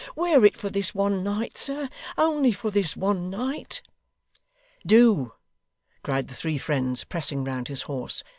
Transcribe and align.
Wear 0.15 0.43
it 0.43 0.57
for 0.57 0.71
this 0.71 0.95
one 0.95 1.21
night, 1.23 1.59
sir; 1.59 1.87
only 2.17 2.51
for 2.51 2.71
this 2.71 2.97
one 2.97 3.29
night.' 3.29 3.83
'Do!' 4.83 5.33
cried 6.01 6.27
the 6.27 6.33
three 6.33 6.57
friends, 6.57 7.03
pressing 7.03 7.43
round 7.43 7.67
his 7.67 7.83
horse. 7.83 8.23